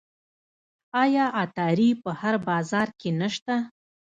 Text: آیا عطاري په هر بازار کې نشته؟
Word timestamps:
آیا 1.03 1.25
عطاري 1.43 1.89
په 2.03 2.09
هر 2.19 2.35
بازار 2.49 2.87
کې 2.99 3.09
نشته؟ 3.21 3.55